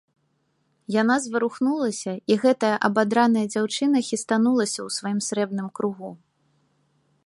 Яна 1.01 1.17
зварухнулася, 1.25 2.11
і 2.35 2.39
гэтая 2.45 2.73
абадраная 2.91 3.45
дзяўчына 3.53 3.97
хістанулася 4.09 4.77
ў 4.87 5.01
сваім 5.01 5.19
срэбным 5.31 5.67
кругу. 5.81 6.09